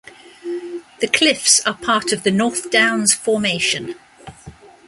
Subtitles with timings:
[0.99, 3.93] The cliffs are part of the North Downs formation.